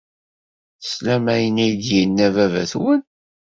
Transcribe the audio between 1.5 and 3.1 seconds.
ay d-yenna baba-twen.